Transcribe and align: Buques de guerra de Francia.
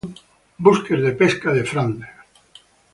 Buques 0.67 1.03
de 1.05 1.11
guerra 1.19 1.51
de 1.59 1.63
Francia. 1.73 2.11